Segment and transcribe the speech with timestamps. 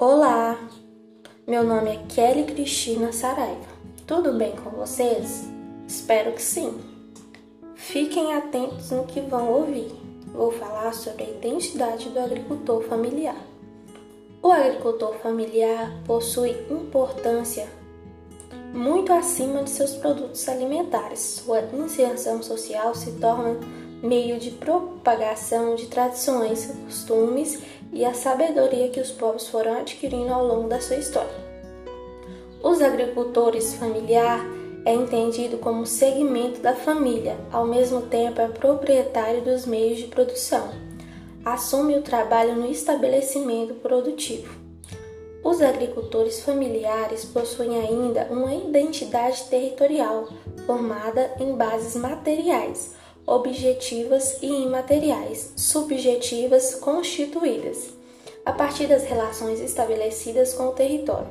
[0.00, 0.56] Olá,
[1.44, 3.66] meu nome é Kelly Cristina Saraiva.
[4.06, 5.48] Tudo bem com vocês?
[5.88, 6.78] Espero que sim.
[7.74, 9.90] Fiquem atentos no que vão ouvir.
[10.32, 13.44] Vou falar sobre a identidade do agricultor familiar.
[14.40, 17.68] O agricultor familiar possui importância
[18.72, 21.42] muito acima de seus produtos alimentares.
[21.44, 23.58] Sua inserção social se torna
[24.02, 27.62] meio de propagação de tradições, costumes
[27.92, 31.48] e a sabedoria que os povos foram adquirindo ao longo da sua história.
[32.62, 34.44] Os agricultores familiar
[34.84, 40.68] é entendido como segmento da família, ao mesmo tempo é proprietário dos meios de produção.
[41.44, 44.52] Assume o trabalho no estabelecimento produtivo.
[45.42, 50.28] Os agricultores familiares possuem ainda uma identidade territorial
[50.66, 52.94] formada em bases materiais,
[53.28, 57.90] objetivas e imateriais, subjetivas constituídas,
[58.44, 61.28] a partir das relações estabelecidas com o território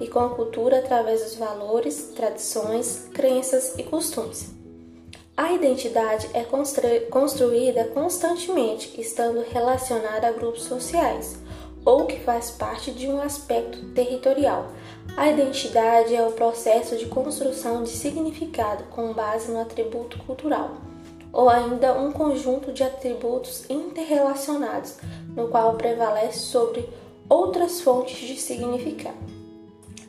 [0.00, 4.50] e com a cultura através dos valores, tradições, crenças e costumes.
[5.36, 6.44] A identidade é
[7.10, 11.38] construída constantemente, estando relacionada a grupos sociais
[11.84, 14.72] ou que faz parte de um aspecto territorial.
[15.16, 20.95] A identidade é o processo de construção de significado com base no atributo cultural
[21.32, 24.96] ou ainda um conjunto de atributos interrelacionados,
[25.34, 26.88] no qual prevalece sobre
[27.28, 29.16] outras fontes de significado.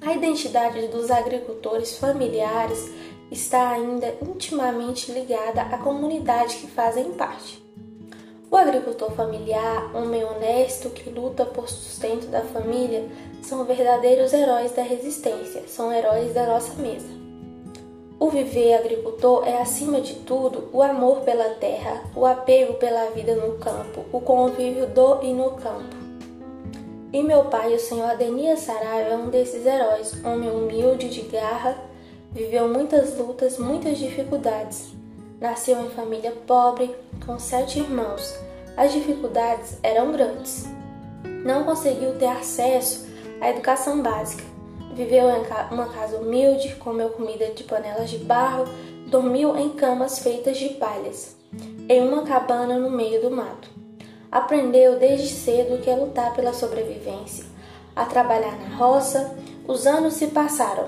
[0.02, 2.90] A identidade dos agricultores familiares
[3.32, 7.62] está ainda intimamente ligada à comunidade que fazem parte.
[8.50, 13.06] O agricultor familiar, homem honesto que luta por sustento da família,
[13.42, 17.27] são verdadeiros heróis da resistência, são heróis da nossa mesa.
[18.28, 23.34] O viver agricultor é, acima de tudo, o amor pela terra, o apego pela vida
[23.34, 25.96] no campo, o convívio do e no campo.
[27.14, 31.78] E meu pai, o senhor Adenias Saraiva, é um desses heróis, homem humilde, de garra,
[32.34, 34.90] viveu muitas lutas, muitas dificuldades.
[35.40, 36.94] Nasceu em família pobre,
[37.26, 38.38] com sete irmãos.
[38.76, 40.66] As dificuldades eram grandes.
[41.46, 43.08] Não conseguiu ter acesso
[43.40, 44.47] à educação básica
[44.98, 48.66] Viveu em uma casa humilde, comeu comida de panelas de barro,
[49.06, 51.36] dormiu em camas feitas de palhas,
[51.88, 53.70] em uma cabana no meio do mato.
[54.32, 57.46] Aprendeu desde cedo que é lutar pela sobrevivência,
[57.96, 59.38] a trabalhar na roça.
[59.68, 60.88] Os anos se passaram.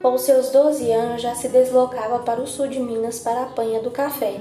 [0.00, 3.82] Com seus 12 anos já se deslocava para o sul de Minas para a panha
[3.82, 4.40] do café,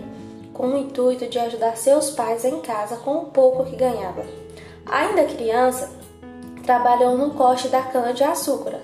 [0.54, 4.24] com o intuito de ajudar seus pais em casa com o pouco que ganhava.
[4.86, 5.92] Ainda criança,
[6.64, 8.80] trabalhou no corte da cana-de-açúcar,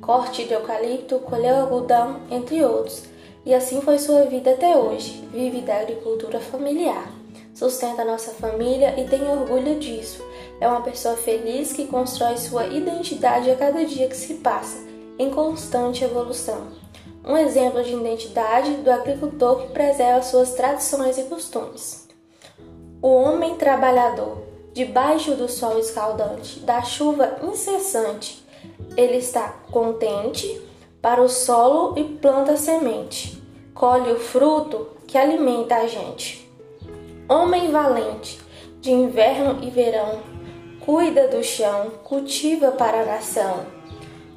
[0.00, 3.04] corte de eucalipto, colheu algodão, entre outros.
[3.44, 5.28] E assim foi sua vida até hoje.
[5.32, 7.10] Vive da agricultura familiar.
[7.54, 10.24] Sustenta nossa família e tem orgulho disso.
[10.60, 14.78] É uma pessoa feliz que constrói sua identidade a cada dia que se passa,
[15.18, 16.68] em constante evolução.
[17.24, 22.08] Um exemplo de identidade do agricultor que preserva suas tradições e costumes.
[23.00, 24.38] O homem trabalhador,
[24.72, 28.41] debaixo do sol escaldante, da chuva incessante,
[28.96, 30.60] ele está contente
[31.00, 33.42] para o solo e planta semente,
[33.74, 36.48] colhe o fruto que alimenta a gente.
[37.28, 38.40] Homem valente,
[38.80, 40.20] de inverno e verão,
[40.84, 43.66] cuida do chão, cultiva para a nação,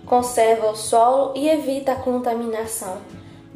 [0.05, 2.97] conserva o solo e evita a contaminação,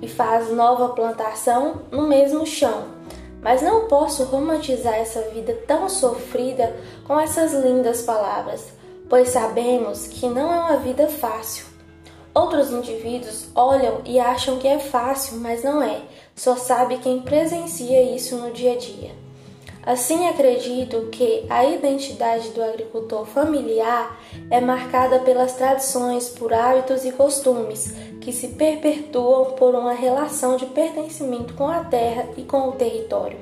[0.01, 2.99] e faz nova plantação no mesmo chão.
[3.41, 6.75] Mas não posso romantizar essa vida tão sofrida
[7.07, 8.78] com essas lindas palavras
[9.09, 11.65] pois sabemos que não é uma vida fácil.
[12.33, 16.01] Outros indivíduos olham e acham que é fácil, mas não é.
[16.35, 19.11] Só sabe quem presencia isso no dia a dia.
[19.85, 24.19] Assim, acredito que a identidade do agricultor familiar
[24.51, 30.67] é marcada pelas tradições, por hábitos e costumes que se perpetuam por uma relação de
[30.67, 33.37] pertencimento com a terra e com o território.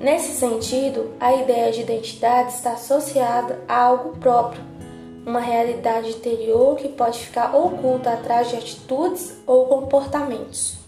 [0.00, 4.62] Nesse sentido, a ideia de identidade está associada a algo próprio,
[5.26, 10.79] uma realidade interior que pode ficar oculta atrás de atitudes ou comportamentos.